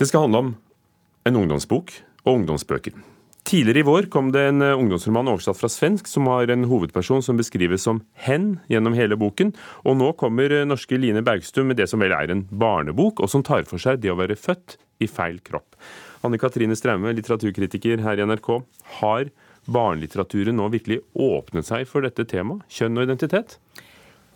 Det 0.00 0.08
skal 0.10 0.26
handle 0.26 0.42
om 0.42 0.52
en 1.28 1.38
ungdomsbok 1.44 1.94
og 2.24 2.34
ungdomsbøker. 2.34 2.98
Tidligere 3.50 3.78
i 3.78 3.82
vår 3.82 4.02
kom 4.02 4.28
det 4.30 4.44
en 4.46 4.62
eh, 4.62 4.78
ungdomsroman 4.78 5.26
oversatt 5.32 5.58
fra 5.58 5.68
svensk 5.72 6.06
som 6.06 6.28
har 6.30 6.52
en 6.54 6.68
hovedperson 6.70 7.24
som 7.26 7.38
beskrives 7.40 7.82
som 7.82 7.98
hen 8.22 8.60
gjennom 8.70 8.94
hele 8.94 9.16
boken. 9.18 9.50
Og 9.90 9.96
nå 9.98 10.12
kommer 10.20 10.54
eh, 10.54 10.62
norske 10.68 10.94
Line 10.94 11.24
Bergstuen 11.26 11.66
med 11.66 11.80
det 11.80 11.88
som 11.90 11.98
vel 11.98 12.14
er 12.14 12.30
en 12.30 12.44
barnebok, 12.46 13.18
og 13.18 13.32
som 13.32 13.42
tar 13.42 13.66
for 13.66 13.82
seg 13.82 14.04
det 14.04 14.12
å 14.12 14.18
være 14.20 14.38
født 14.38 14.76
i 15.02 15.10
feil 15.10 15.40
kropp. 15.42 15.74
Anne 16.22 16.38
Katrine 16.38 16.78
Straume, 16.78 17.10
litteraturkritiker 17.18 18.06
her 18.06 18.22
i 18.22 18.28
NRK. 18.30 18.52
Har 19.00 19.34
barnelitteraturen 19.66 20.54
nå 20.60 20.70
virkelig 20.70 21.00
åpnet 21.18 21.66
seg 21.66 21.90
for 21.90 22.06
dette 22.06 22.28
temaet, 22.30 22.62
kjønn 22.70 23.02
og 23.02 23.08
identitet? 23.08 23.58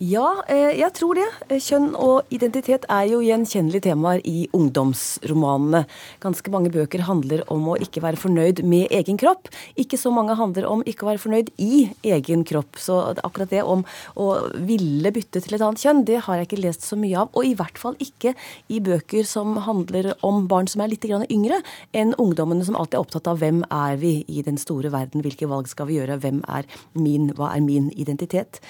Ja, 0.05 0.43
eh, 0.51 0.75
jeg 0.77 0.93
tror 0.99 1.17
det. 1.17 1.27
Eh, 1.49 1.61
kjønn 1.63 1.95
og 1.97 2.27
identitet 2.35 2.83
er 2.91 3.07
jo 3.09 3.23
gjenkjennelige 3.25 3.87
temaer 3.87 4.21
i 4.27 4.49
ungdomsromanene. 4.53 5.85
Ganske 6.21 6.51
mange 6.53 6.73
bøker 6.75 7.05
handler 7.07 7.45
om 7.53 7.69
å 7.73 7.77
ikke 7.81 8.03
være 8.03 8.19
fornøyd 8.21 8.61
med 8.69 8.91
egen 8.93 9.17
kropp. 9.17 9.49
Ikke 9.81 9.97
så 9.97 10.11
mange 10.13 10.35
handler 10.37 10.67
om 10.69 10.83
ikke 10.85 11.07
å 11.07 11.11
være 11.13 11.23
fornøyd 11.23 11.53
i 11.63 11.87
egen 12.03 12.43
kropp. 12.45 12.77
Så 12.77 12.99
akkurat 13.23 13.53
det 13.55 13.63
om 13.63 13.85
å 14.19 14.27
ville 14.67 15.13
bytte 15.15 15.41
til 15.41 15.57
et 15.57 15.65
annet 15.65 15.81
kjønn, 15.81 16.05
det 16.05 16.19
har 16.27 16.37
jeg 16.37 16.51
ikke 16.51 16.65
lest 16.65 16.85
så 16.85 16.99
mye 17.01 17.23
av. 17.23 17.31
Og 17.33 17.47
i 17.47 17.55
hvert 17.55 17.81
fall 17.81 17.97
ikke 18.03 18.35
i 18.69 18.83
bøker 18.85 19.25
som 19.25 19.57
handler 19.65 20.11
om 20.27 20.49
barn 20.51 20.69
som 20.69 20.83
er 20.83 20.93
litt 20.93 21.07
yngre 21.07 21.63
enn 21.95 22.13
ungdommene 22.19 22.67
som 22.67 22.77
alltid 22.77 22.99
er 22.99 23.07
opptatt 23.07 23.31
av 23.31 23.41
hvem 23.41 23.63
er 23.71 23.97
vi 24.03 24.19
i 24.29 24.43
den 24.43 24.59
store 24.61 24.93
verden, 24.93 25.23
hvilke 25.25 25.49
valg 25.49 25.71
skal 25.71 25.89
vi 25.89 25.97
gjøre, 26.01 26.19
hvem 26.21 26.43
er 26.51 26.69
min, 26.93 27.31
hva 27.39 27.55
er 27.55 27.65
min 27.65 27.89
identitet. 27.95 28.61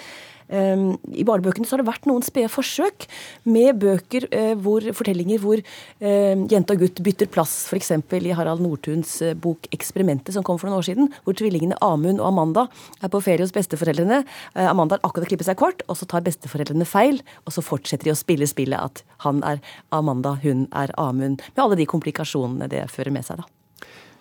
Um, 0.48 0.98
I 1.16 1.24
barnebøkene 1.24 1.64
så 1.64 1.74
har 1.74 1.82
det 1.82 1.88
vært 1.88 2.08
noen 2.08 2.24
spede 2.24 2.50
forsøk 2.52 3.06
med 3.48 3.78
bøker 3.80 4.26
uh, 4.28 4.52
hvor 4.60 4.84
fortellinger 4.96 5.40
hvor 5.40 5.62
uh, 5.62 6.44
jente 6.50 6.76
og 6.76 6.84
gutt 6.84 7.00
bytter 7.06 7.30
plass, 7.32 7.54
f.eks. 7.70 7.94
i 8.20 8.34
Harald 8.36 8.60
Nordtuns 8.64 9.16
uh, 9.24 9.32
bok 9.32 9.70
'Eksperimentet', 9.72 10.34
som 10.36 10.44
kom 10.44 10.60
for 10.60 10.68
noen 10.68 10.82
år 10.82 10.88
siden, 10.90 11.10
hvor 11.24 11.38
tvillingene 11.38 11.80
Amund 11.80 12.20
og 12.20 12.28
Amanda 12.28 12.66
er 13.00 13.12
på 13.12 13.22
ferie 13.24 13.44
hos 13.46 13.56
besteforeldrene. 13.56 14.22
Amanda 14.54 14.98
har 14.98 15.08
akkurat 15.08 15.32
klippet 15.32 15.48
seg 15.48 15.58
kort, 15.60 15.82
og 15.88 15.96
så 15.96 16.08
tar 16.08 16.24
besteforeldrene 16.26 16.86
feil, 16.88 17.22
og 17.48 17.56
så 17.56 17.64
fortsetter 17.64 18.10
de 18.10 18.14
å 18.14 18.18
spille 18.18 18.48
spillet 18.48 18.78
at 18.78 19.04
han 19.24 19.40
er 19.48 19.64
Amanda, 19.96 20.36
hun 20.44 20.68
er 20.76 20.92
Amund, 21.00 21.40
med 21.54 21.64
alle 21.64 21.80
de 21.80 21.88
komplikasjonene 21.88 22.68
det 22.68 22.86
fører 22.92 23.14
med 23.14 23.24
seg. 23.24 23.40
da. 23.40 23.48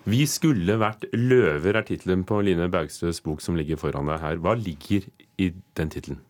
Vi 0.03 0.25
skulle 0.27 0.75
vært 0.82 1.06
løver, 1.15 1.77
er 1.80 1.86
tittelen 1.88 2.25
på 2.27 2.42
Line 2.44 2.68
Bergstøs 2.72 3.22
bok 3.24 3.39
som 3.39 3.56
ligger 3.56 3.80
foran 3.80 4.10
deg 4.12 4.20
her. 4.20 4.42
Hva 4.44 4.51
ligger 4.60 5.06
i 5.44 5.52
den 5.78 5.92
tittelen? 5.94 6.22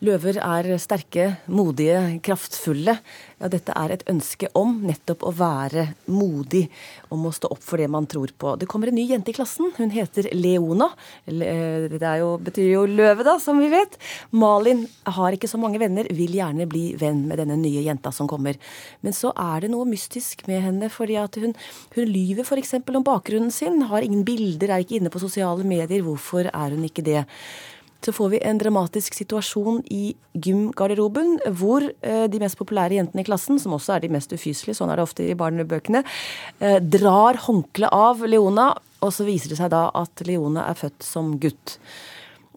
Løver 0.00 0.38
er 0.40 0.64
sterke, 0.80 1.26
modige, 1.52 1.98
kraftfulle. 2.24 2.94
Ja, 3.36 3.48
dette 3.52 3.74
er 3.76 3.92
et 3.92 4.04
ønske 4.08 4.48
om 4.56 4.78
nettopp 4.88 5.26
å 5.28 5.32
være 5.36 5.82
modig, 6.08 6.62
om 7.12 7.26
å 7.28 7.32
stå 7.36 7.50
opp 7.52 7.60
for 7.60 7.76
det 7.80 7.88
man 7.92 8.06
tror 8.08 8.32
på. 8.32 8.54
Det 8.56 8.68
kommer 8.70 8.88
en 8.88 8.96
ny 8.96 9.04
jente 9.10 9.28
i 9.28 9.36
klassen. 9.36 9.68
Hun 9.76 9.92
heter 9.92 10.30
Leona. 10.32 10.88
Det 11.26 12.12
jo, 12.22 12.30
betyr 12.40 12.70
jo 12.70 12.86
løve, 12.88 13.26
da, 13.28 13.34
som 13.44 13.60
vi 13.60 13.68
vet. 13.72 13.98
Malin 14.32 14.86
har 15.04 15.36
ikke 15.36 15.50
så 15.52 15.60
mange 15.60 15.82
venner, 15.82 16.08
vil 16.16 16.32
gjerne 16.38 16.68
bli 16.70 16.94
venn 17.00 17.26
med 17.28 17.42
denne 17.42 17.58
nye 17.60 17.82
jenta 17.84 18.08
som 18.16 18.30
kommer. 18.30 18.56
Men 19.04 19.16
så 19.16 19.34
er 19.36 19.66
det 19.66 19.72
noe 19.74 19.88
mystisk 19.90 20.46
med 20.48 20.64
henne, 20.64 20.88
fordi 20.94 21.18
at 21.20 21.36
hun, 21.42 21.52
hun 21.98 22.08
lyver 22.08 22.48
f.eks. 22.48 22.78
om 22.88 23.04
bakgrunnen 23.04 23.52
sin. 23.52 23.82
Har 23.92 24.08
ingen 24.08 24.24
bilder, 24.24 24.72
er 24.72 24.86
ikke 24.86 24.96
inne 24.96 25.12
på 25.12 25.20
sosiale 25.20 25.68
medier. 25.68 26.00
Hvorfor 26.08 26.48
er 26.48 26.72
hun 26.72 26.88
ikke 26.88 27.04
det? 27.04 27.26
Så 28.04 28.12
får 28.16 28.28
vi 28.34 28.42
en 28.48 28.60
dramatisk 28.60 29.16
situasjon 29.18 29.82
i 29.92 30.14
gymgarderoben, 30.32 31.36
hvor 31.58 31.84
eh, 31.84 32.24
de 32.32 32.40
mest 32.42 32.58
populære 32.60 32.96
jentene 32.96 33.24
i 33.24 33.28
klassen, 33.28 33.60
som 33.60 33.74
også 33.76 33.96
er 33.96 34.04
de 34.04 34.12
mest 34.14 34.32
ufyselige, 34.32 34.78
sånn 34.78 34.92
er 34.92 35.00
det 35.00 35.08
ofte 35.08 35.26
i 35.26 35.36
barnebøkene, 35.38 36.04
eh, 36.60 36.78
drar 36.80 37.42
håndkleet 37.46 37.92
av 37.92 38.24
Leona, 38.28 38.70
og 39.00 39.12
så 39.16 39.26
viser 39.28 39.52
det 39.52 39.60
seg 39.60 39.72
da 39.72 39.88
at 39.96 40.24
Leona 40.28 40.68
er 40.70 40.80
født 40.80 41.04
som 41.04 41.36
gutt. 41.40 41.78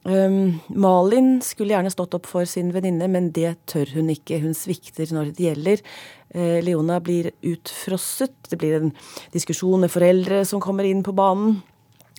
Um, 0.04 0.60
Malin 0.68 1.38
skulle 1.40 1.72
gjerne 1.72 1.92
stått 1.94 2.16
opp 2.18 2.28
for 2.28 2.48
sin 2.50 2.74
venninne, 2.76 3.08
men 3.08 3.30
det 3.36 3.56
tør 3.72 3.94
hun 3.96 4.12
ikke. 4.12 4.42
Hun 4.44 4.56
svikter 4.58 5.08
når 5.16 5.32
det 5.32 5.46
gjelder. 5.46 5.84
Uh, 6.36 6.60
Leona 6.66 7.00
blir 7.04 7.32
utfrosset. 7.40 8.36
Det 8.52 8.60
blir 8.60 8.82
en 8.82 8.92
diskusjon 9.32 9.86
med 9.86 9.94
foreldre 9.94 10.42
som 10.50 10.64
kommer 10.64 10.88
inn 10.90 11.06
på 11.08 11.16
banen. 11.16 11.62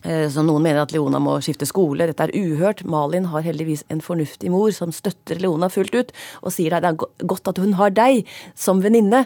Eh, 0.05 0.27
så 0.29 0.45
noen 0.45 0.65
mener 0.65 0.83
at 0.85 0.93
Leona 0.93 1.21
må 1.23 1.39
skifte 1.45 1.69
skole. 1.69 2.07
Dette 2.11 2.29
er 2.29 2.37
uhørt. 2.37 2.85
Malin 2.89 3.31
har 3.33 3.45
heldigvis 3.47 3.87
en 3.93 4.05
fornuftig 4.05 4.53
mor 4.53 4.73
som 4.77 4.93
støtter 4.93 5.41
Leona 5.41 5.71
fullt 5.73 5.97
ut, 5.97 6.15
og 6.45 6.55
sier 6.55 6.77
at 6.77 6.85
det 6.85 6.95
er 6.95 7.29
godt 7.33 7.53
at 7.53 7.61
hun 7.63 7.77
har 7.81 7.95
deg 7.97 8.25
som 8.59 8.83
venninne. 8.85 9.25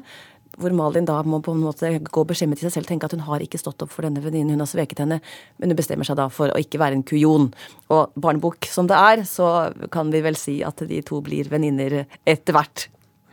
Hvor 0.59 0.75
Malin 0.75 1.07
da 1.07 1.21
må 1.23 1.39
på 1.45 1.53
en 1.55 1.63
måte 1.63 1.91
gå 2.03 2.23
beskjemmet 2.27 2.59
i 2.59 2.67
seg 2.67 2.75
selv, 2.75 2.89
tenke 2.91 3.07
at 3.07 3.15
hun 3.15 3.27
har 3.29 3.43
ikke 3.43 3.61
stått 3.61 3.85
opp 3.85 3.93
for 3.95 4.07
denne 4.07 4.23
venninnen, 4.23 4.57
hun 4.57 4.65
har 4.65 4.71
sveket 4.71 5.03
henne. 5.05 5.21
Men 5.59 5.71
hun 5.71 5.79
bestemmer 5.79 6.07
seg 6.07 6.19
da 6.19 6.27
for 6.35 6.51
å 6.51 6.59
ikke 6.59 6.81
være 6.83 6.99
en 6.99 7.07
kujon. 7.07 7.51
Og 7.95 8.19
barnebok 8.19 8.67
som 8.71 8.89
det 8.91 8.99
er, 8.99 9.23
så 9.29 9.71
kan 9.95 10.11
vi 10.15 10.23
vel 10.25 10.39
si 10.39 10.59
at 10.67 10.83
de 10.89 11.03
to 11.07 11.21
blir 11.27 11.51
venninner 11.53 12.01
etter 12.27 12.57
hvert. 12.57 12.89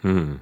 Hmm. 0.06 0.38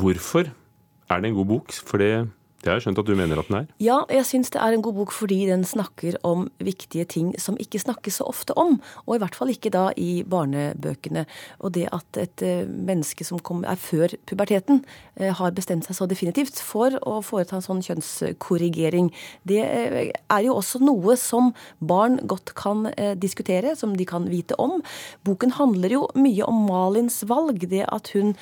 Hvorfor 0.00 0.48
er 0.48 1.20
det 1.20 1.28
en 1.28 1.36
god 1.42 1.50
bok? 1.52 1.76
For 1.84 2.00
det 2.00 2.12
det 2.60 2.68
har 2.68 2.76
jeg 2.76 2.84
skjønt 2.84 2.98
at 3.00 3.08
du 3.08 3.14
mener 3.16 3.40
at 3.40 3.48
den 3.48 3.56
er? 3.56 3.68
Ja, 3.80 3.94
jeg 4.12 4.26
syns 4.28 4.50
det 4.52 4.60
er 4.60 4.74
en 4.76 4.82
god 4.84 4.98
bok 4.98 5.14
fordi 5.16 5.38
den 5.48 5.62
snakker 5.64 6.18
om 6.28 6.44
viktige 6.60 7.06
ting 7.08 7.30
som 7.40 7.56
ikke 7.56 7.80
snakkes 7.80 8.18
så 8.20 8.26
ofte 8.28 8.52
om. 8.60 8.74
Og 9.06 9.14
i 9.16 9.20
hvert 9.22 9.38
fall 9.38 9.52
ikke 9.52 9.72
da 9.72 9.86
i 9.96 10.20
barnebøkene. 10.28 11.24
Og 11.64 11.72
det 11.78 11.86
at 11.96 12.20
et 12.20 12.44
eh, 12.44 12.68
menneske 12.68 13.24
som 13.24 13.40
er 13.64 13.80
før 13.80 14.12
puberteten, 14.28 14.82
eh, 15.16 15.32
har 15.32 15.54
bestemt 15.56 15.88
seg 15.88 15.96
så 15.96 16.08
definitivt 16.10 16.60
for 16.60 16.98
å 17.00 17.22
foreta 17.24 17.56
en 17.56 17.64
sånn 17.64 17.80
kjønnskorrigering, 17.86 19.08
det 19.48 19.62
eh, 19.64 20.12
er 20.12 20.44
jo 20.44 20.58
også 20.60 20.82
noe 20.84 21.16
som 21.16 21.54
barn 21.80 22.20
godt 22.28 22.52
kan 22.58 22.90
diskutere, 23.16 23.72
som 23.76 23.94
de 23.96 24.04
kan 24.04 24.26
vite 24.28 24.56
om. 24.60 24.82
Boken 25.24 25.54
handler 25.56 25.94
jo 25.94 26.04
mye 26.18 26.44
om 26.44 26.66
Malins 26.68 27.22
valg, 27.28 27.64
det 27.70 27.86
at 27.88 28.10
hun 28.12 28.34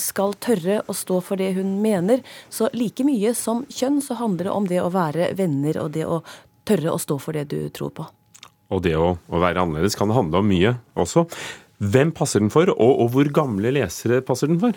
skal 0.00 0.32
tørre 0.42 0.80
å 0.88 0.96
stå 0.96 1.18
for 1.24 1.40
det 1.40 1.52
hun 1.56 1.76
mener. 1.84 2.22
Så 2.52 2.70
like 2.76 3.04
mye 3.06 3.34
som 3.36 3.49
som 3.50 3.64
kjønn, 3.66 4.00
så 4.04 4.18
handler 4.20 4.48
det 4.48 4.54
om 4.54 4.70
det 4.70 4.80
å 4.82 4.92
være 4.94 5.32
venner 5.38 5.82
og 5.82 5.92
det 5.96 6.06
å 6.06 6.22
tørre 6.68 6.94
å 6.94 7.00
stå 7.02 7.18
for 7.22 7.36
det 7.36 7.48
du 7.50 7.64
tror 7.74 7.94
på. 7.96 8.06
Og 8.70 8.84
det 8.84 8.94
å, 8.94 9.16
å 9.18 9.42
være 9.42 9.64
annerledes 9.64 9.98
kan 9.98 10.12
handle 10.14 10.42
om 10.42 10.50
mye 10.50 10.76
også. 11.00 11.26
Hvem 11.80 12.12
passer 12.12 12.42
den 12.42 12.52
for, 12.52 12.68
og, 12.70 12.92
og 13.02 13.08
hvor 13.14 13.30
gamle 13.34 13.72
lesere 13.72 14.20
passer 14.22 14.50
den 14.50 14.60
for? 14.60 14.76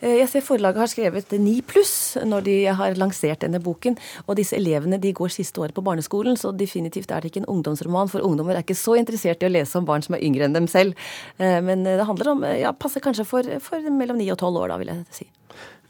Eh, 0.00 0.16
jeg 0.18 0.28
ser 0.32 0.44
forlaget 0.44 0.82
har 0.82 0.90
skrevet 0.90 1.34
9 1.36 1.52
pluss 1.68 1.94
når 2.26 2.44
de 2.48 2.56
har 2.80 2.98
lansert 2.98 3.44
denne 3.44 3.60
boken. 3.62 3.96
Og 4.26 4.36
disse 4.40 4.58
elevene 4.58 4.98
de 5.00 5.12
går 5.16 5.32
siste 5.32 5.62
året 5.62 5.76
på 5.76 5.84
barneskolen, 5.86 6.36
så 6.40 6.50
definitivt 6.50 7.14
er 7.14 7.22
det 7.22 7.30
ikke 7.30 7.44
en 7.44 7.52
ungdomsroman. 7.54 8.10
For 8.10 8.26
ungdommer 8.26 8.58
er 8.58 8.66
ikke 8.66 8.78
så 8.78 8.98
interessert 8.98 9.44
i 9.44 9.48
å 9.48 9.52
lese 9.54 9.78
om 9.78 9.86
barn 9.88 10.04
som 10.04 10.18
er 10.18 10.26
yngre 10.26 10.48
enn 10.48 10.58
dem 10.58 10.68
selv. 10.70 10.98
Eh, 11.38 11.60
men 11.64 11.86
det 11.86 12.08
handler 12.08 12.34
om 12.34 12.44
ja, 12.50 12.74
passer 12.74 13.04
kanskje 13.04 13.28
for, 13.28 13.46
for 13.62 13.92
mellom 13.94 14.18
9 14.20 14.32
og 14.34 14.40
12 14.42 14.60
år, 14.64 14.74
da, 14.74 14.80
vil 14.82 14.92
jeg 14.94 15.20
si. 15.22 15.30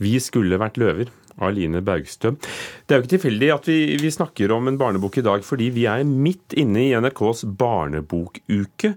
Vi 0.00 0.14
skulle 0.22 0.60
vært 0.60 0.78
løver 0.80 1.10
av 1.40 1.54
Line 1.56 1.82
Bergstø. 1.85 2.35
Det 2.87 2.94
er 2.94 3.00
jo 3.00 3.04
ikke 3.04 3.14
tilfeldig 3.16 3.50
at 3.54 3.70
vi, 3.70 3.78
vi, 4.00 4.12
snakker 4.12 4.52
om 4.54 4.68
en 4.70 4.78
barnebok 4.80 5.20
i 5.20 5.26
dag, 5.26 5.44
fordi 5.47 5.70
vi 5.75 5.87
er 5.90 6.04
midt 6.06 6.56
inne 6.59 6.85
i 6.87 6.94
NRKs 6.99 7.44
barnebokuke. 7.61 8.94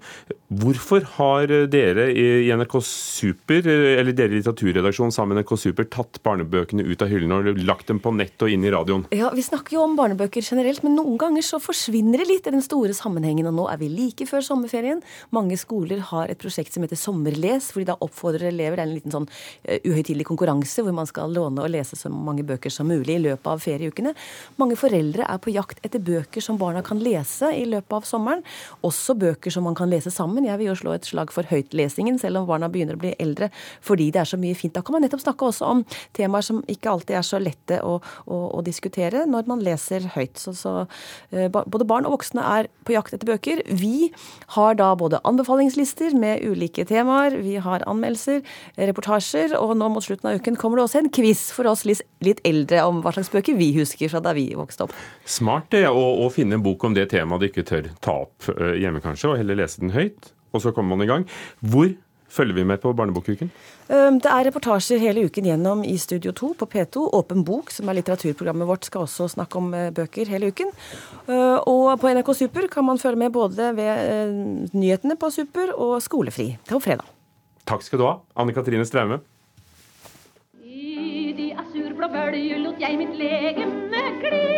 Hvorfor 0.53 1.05
har 1.15 1.49
dere 1.71 2.03
i 2.11 2.51
NRK 2.53 2.75
Super, 2.85 3.65
eller 3.65 4.13
dere 4.13 4.35
i 4.35 4.39
litteraturredaksjonen 4.39 5.13
sammen 5.15 5.33
med 5.33 5.43
NRK 5.43 5.53
Super, 5.57 5.87
tatt 5.89 6.19
barnebøkene 6.25 6.83
ut 6.85 7.01
av 7.01 7.09
hyllene 7.09 7.39
og 7.39 7.61
lagt 7.65 7.87
dem 7.89 8.01
på 8.03 8.11
nett 8.13 8.43
og 8.43 8.51
inn 8.51 8.65
i 8.67 8.73
radioen? 8.73 9.05
Ja, 9.15 9.31
Vi 9.33 9.41
snakker 9.45 9.77
jo 9.77 9.85
om 9.87 9.95
barnebøker 9.97 10.45
generelt, 10.45 10.83
men 10.85 10.97
noen 10.99 11.15
ganger 11.21 11.45
så 11.45 11.57
forsvinner 11.63 12.21
det 12.21 12.27
litt 12.29 12.49
i 12.49 12.53
den 12.53 12.61
store 12.65 12.93
sammenhengen. 12.93 13.47
Og 13.49 13.55
nå 13.55 13.65
er 13.71 13.79
vi 13.81 13.89
like 13.89 14.27
før 14.29 14.43
sommerferien. 14.45 15.01
Mange 15.33 15.57
skoler 15.57 16.03
har 16.11 16.29
et 16.29 16.41
prosjekt 16.41 16.75
som 16.75 16.85
heter 16.85 16.99
Sommerles, 16.99 17.71
hvor 17.71 17.81
de 17.81 17.89
da 17.89 17.97
oppfordrer 17.97 18.51
elever. 18.51 18.77
Det 18.77 18.85
er 18.85 18.91
en 18.91 18.95
liten 18.97 19.15
sånn 19.15 19.29
uh, 19.29 19.79
uhøytidelig 19.87 20.27
konkurranse 20.29 20.85
hvor 20.85 20.93
man 20.93 21.09
skal 21.09 21.33
låne 21.33 21.65
og 21.65 21.73
lese 21.73 21.97
så 21.97 22.11
mange 22.13 22.45
bøker 22.45 22.73
som 22.73 22.91
mulig 22.91 23.17
i 23.17 23.23
løpet 23.23 23.49
av 23.49 23.63
ferieukene. 23.63 24.13
Mange 24.61 24.77
foreldre 24.77 25.25
er 25.25 25.41
på 25.41 25.55
jakt 25.55 25.81
etter 25.81 26.03
bøker 26.03 26.43
som 26.43 26.61
barna 26.61 26.83
kan 26.85 27.01
lese 27.01 27.49
i 27.55 27.65
løpet 27.73 27.99
av 28.01 28.07
sommeren. 28.09 28.45
Også 28.85 29.17
bøker 29.17 29.53
som 29.53 29.65
man 29.65 29.79
kan 29.79 29.89
lese 29.89 30.13
sammen. 30.13 30.42
Jeg 30.47 30.59
vil 30.61 30.71
jo 30.71 30.77
slå 30.77 30.95
et 30.95 31.07
slag 31.07 31.33
for 31.33 31.47
høytlesingen, 31.49 32.19
selv 32.21 32.41
om 32.41 32.47
barna 32.49 32.69
begynner 32.71 32.97
å 32.97 33.01
bli 33.01 33.13
eldre, 33.21 33.49
fordi 33.83 34.09
det 34.13 34.23
er 34.23 34.29
så 34.29 34.39
mye 34.41 34.57
fint. 34.57 34.75
Da 34.75 34.83
kan 34.85 34.97
man 34.97 35.05
nettopp 35.05 35.23
snakke 35.23 35.47
også 35.49 35.69
om 35.69 35.83
temaer 36.17 36.45
som 36.45 36.61
ikke 36.71 36.91
alltid 36.91 37.17
er 37.19 37.27
så 37.27 37.39
lette 37.41 37.79
å, 37.85 37.97
å, 38.25 38.39
å 38.59 38.63
diskutere 38.65 39.25
når 39.29 39.49
man 39.49 39.63
leser 39.63 40.07
høyt. 40.15 40.39
Så, 40.41 40.55
så 40.57 40.73
uh, 40.85 41.47
både 41.49 41.87
barn 41.89 42.07
og 42.09 42.17
voksne 42.17 42.43
er 42.57 42.69
på 42.87 42.95
jakt 42.95 43.15
etter 43.15 43.29
bøker. 43.29 43.63
Vi 43.69 44.11
har 44.57 44.77
da 44.79 44.91
både 44.99 45.21
anbefalingslister 45.27 46.15
med 46.19 46.43
ulike 46.45 46.85
temaer, 46.89 47.37
vi 47.43 47.57
har 47.63 47.85
anmeldelser, 47.89 48.43
reportasjer, 48.77 49.55
og 49.59 49.75
nå 49.79 49.89
mot 49.93 50.05
slutten 50.05 50.31
av 50.31 50.41
uken 50.41 50.57
kommer 50.59 50.79
det 50.79 50.87
også 50.87 51.03
en 51.03 51.11
quiz 51.13 51.47
for 51.55 51.69
oss 51.69 51.85
litt 51.87 52.43
eldre 52.47 52.83
om 52.87 53.01
hva 53.03 53.13
slags 53.15 53.31
bøker 53.33 53.57
vi 53.57 53.71
husker 53.77 54.11
fra 54.11 54.21
da 54.23 54.33
vi 54.35 54.49
vokste 54.57 54.87
opp. 54.87 54.95
Smart 55.29 55.71
det, 55.73 55.85
å, 55.89 56.05
å 56.25 56.29
finne 56.33 56.57
en 56.57 56.65
bok 56.65 56.83
om 56.87 56.95
det 56.95 57.09
temaet 57.13 57.43
du 57.43 57.49
ikke 57.49 57.67
tør 57.67 57.91
ta 58.03 58.19
opp 58.25 58.49
eh, 58.53 58.79
hjemme, 58.83 59.03
kanskje, 59.03 59.31
og 59.31 59.41
heller 59.41 59.63
lese 59.63 59.83
den 59.83 59.93
høyt. 59.95 60.32
Og 60.53 60.63
så 60.63 60.73
kommer 60.73 60.95
man 60.95 61.05
i 61.05 61.09
gang. 61.09 61.25
Hvor 61.59 61.91
følger 62.33 62.57
vi 62.57 62.65
med 62.65 62.81
på 62.81 62.93
Barnebokuken? 62.97 63.51
Det 63.89 64.29
er 64.29 64.45
reportasjer 64.47 65.01
hele 65.01 65.25
uken 65.27 65.49
gjennom 65.49 65.83
i 65.85 65.97
Studio 66.01 66.31
2 66.33 66.53
på 66.61 66.67
P2. 66.69 67.07
Åpen 67.19 67.43
bok, 67.45 67.73
som 67.73 67.89
er 67.89 67.99
litteraturprogrammet 67.99 68.69
vårt, 68.69 68.87
skal 68.89 69.05
også 69.05 69.27
snakke 69.35 69.59
om 69.59 69.73
eh, 69.77 69.91
bøker 69.93 70.29
hele 70.31 70.49
uken. 70.53 70.71
Og 71.69 71.91
på 72.01 72.13
NRK 72.13 72.33
Super 72.37 72.69
kan 72.71 72.87
man 72.87 73.01
følge 73.01 73.21
med 73.25 73.35
både 73.35 73.73
ved 73.77 74.71
nyhetene 74.73 75.17
på 75.19 75.29
Super 75.33 75.75
og 75.75 75.99
Skolefri 76.05 76.53
på 76.69 76.81
fredag. 76.81 77.05
Takk 77.69 77.85
skal 77.85 78.01
du 78.01 78.07
ha, 78.09 78.17
Anne 78.37 78.55
Katrine 78.55 78.85
Straume 78.87 79.21
asurblå 81.63 82.07
bølger 82.13 82.59
lot 82.63 82.79
jeg 82.81 82.97
mitt 82.97 83.17
legeme 83.17 84.03
gli. 84.21 84.53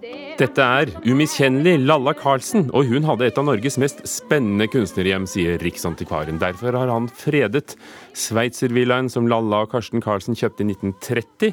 Dette 0.00 0.64
er 0.64 0.88
umiskjennelig 1.04 1.82
Lalla 1.84 2.14
Karlsen, 2.16 2.70
og 2.72 2.88
hun 2.88 3.04
hadde 3.04 3.26
et 3.28 3.38
av 3.40 3.44
Norges 3.44 3.76
mest 3.82 4.00
spennende 4.08 4.64
kunstnerhjem, 4.72 5.26
sier 5.28 5.60
Riksantikvaren. 5.60 6.38
Derfor 6.40 6.78
har 6.78 6.88
han 6.88 7.08
fredet 7.12 7.74
Sveitservillaen 8.16 9.10
som 9.12 9.28
Lalla 9.28 9.66
og 9.66 9.74
Karsten 9.74 10.00
Karlsen 10.00 10.38
kjøpte 10.38 10.64
i 10.64 10.70
1930. 10.72 11.52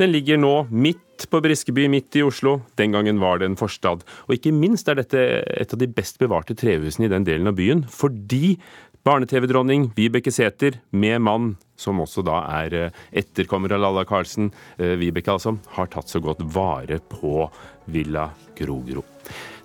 Den 0.00 0.14
ligger 0.14 0.40
nå 0.40 0.54
midt 0.72 1.26
på 1.28 1.42
Briskeby, 1.44 1.84
midt 1.92 2.16
i 2.16 2.24
Oslo. 2.24 2.62
Den 2.80 2.96
gangen 2.96 3.20
var 3.20 3.42
det 3.42 3.50
en 3.50 3.58
forstad. 3.60 4.06
Og 4.24 4.38
ikke 4.38 4.54
minst 4.56 4.88
er 4.88 4.96
dette 5.02 5.20
et 5.44 5.76
av 5.76 5.82
de 5.82 5.90
best 5.92 6.16
bevarte 6.22 6.56
trehusene 6.56 7.10
i 7.10 7.12
den 7.12 7.28
delen 7.28 7.52
av 7.52 7.58
byen, 7.60 7.84
fordi 7.92 8.56
Barne-TV-dronning 9.02 9.88
Vibeke 9.96 10.30
Sæther 10.30 10.76
med 10.94 11.18
mann, 11.26 11.46
som 11.74 11.98
også 12.04 12.22
da 12.22 12.36
er 12.62 12.76
eh, 12.78 13.00
etterkommer 13.18 13.74
av 13.74 13.82
Lalla 13.82 14.04
Karlsen, 14.06 14.52
eh, 14.78 14.94
Vibeke 15.00 15.32
altså, 15.34 15.56
har 15.74 15.90
tatt 15.90 16.12
så 16.12 16.22
godt 16.22 16.44
vare 16.54 17.00
på 17.10 17.48
Villa 17.90 18.28
Grogro. 18.58 19.02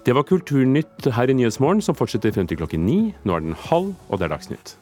Det 0.08 0.15
var 0.17 0.25
Kulturnytt 0.25 1.12
her 1.13 1.29
i 1.29 1.38
Nyhetsmorgen, 1.38 1.84
som 1.86 1.98
fortsetter 2.00 2.34
frem 2.34 2.50
til 2.50 2.58
klokken 2.63 2.86
ni. 2.88 3.00
Nå 3.27 3.38
er 3.38 3.46
den 3.46 3.58
halv, 3.67 3.94
og 4.10 4.17
det 4.17 4.25
er 4.25 4.34
Dagsnytt. 4.34 4.74